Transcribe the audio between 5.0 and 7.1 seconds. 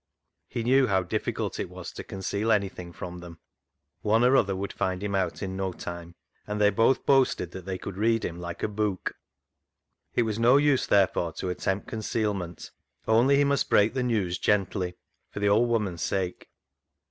A MAN AWAY 87 him out in no time, and they both